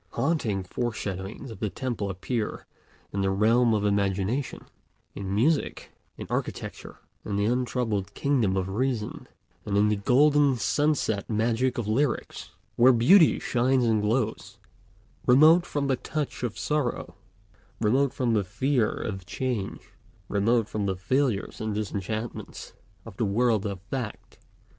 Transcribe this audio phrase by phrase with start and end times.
[0.13, 2.65] Haunting foreshadowings of the temple appear
[3.13, 4.65] in the realm of imagination,
[5.13, 9.27] in music, in architecture, in the untroubled kingdom of reason,
[9.63, 14.57] and in the golden sunset magic of lyrics, where beauty shines and glows,
[15.27, 17.13] remote from the touch of sorrow,
[17.79, 19.91] remote from the fear of change,
[20.27, 22.73] remote from the failures and disenchantments
[23.05, 24.39] of the world of fact.